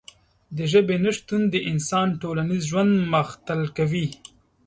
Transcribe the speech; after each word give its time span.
د 0.55 0.57
ژبې 0.71 0.95
نشتون 1.05 1.41
د 1.53 1.55
انسان 1.71 2.07
ټولنیز 2.21 2.61
ژوند 2.71 2.91
مختل 3.13 3.61
کوي. 3.77 4.07